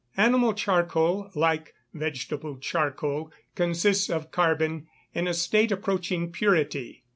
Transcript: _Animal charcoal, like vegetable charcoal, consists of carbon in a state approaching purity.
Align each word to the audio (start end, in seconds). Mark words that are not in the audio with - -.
_Animal 0.17 0.55
charcoal, 0.55 1.29
like 1.35 1.75
vegetable 1.93 2.57
charcoal, 2.57 3.31
consists 3.53 4.09
of 4.09 4.31
carbon 4.31 4.87
in 5.13 5.27
a 5.27 5.33
state 5.35 5.71
approaching 5.71 6.31
purity. 6.31 7.03